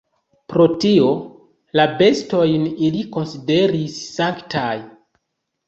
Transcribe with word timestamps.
Pro 0.53 0.63
tio, 0.85 1.09
la 1.81 1.85
bestojn 1.99 2.67
ili 2.89 3.05
konsideris 3.19 4.03
sanktaj. 4.17 4.75